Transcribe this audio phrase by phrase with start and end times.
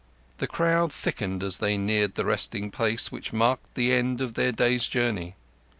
[0.39, 4.51] The crowd thickened as they neared the resting place which marked the end of their
[4.51, 5.35] day's journey.